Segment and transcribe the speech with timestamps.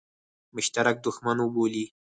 [0.55, 1.85] مشترک دښمن وبولي.